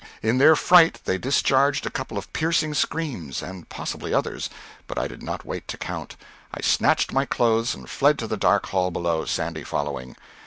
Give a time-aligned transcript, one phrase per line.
[0.23, 4.49] In their fright they discharged a couple of piercing screams and possibly others,
[4.87, 6.15] but I did not wait to count.
[6.51, 10.15] I snatched my clothes and fled to the dark hall below, Sandy following.